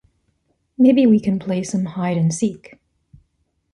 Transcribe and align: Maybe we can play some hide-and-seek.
Maybe 0.79 1.05
we 1.05 1.19
can 1.19 1.37
play 1.37 1.61
some 1.61 1.85
hide-and-seek. 1.85 2.79